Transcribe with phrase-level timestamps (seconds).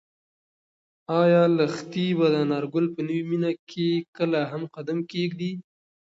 [1.21, 5.51] ایا لښتې به د انارګل په نوې مېنه کې کله هم قدم کېږدي؟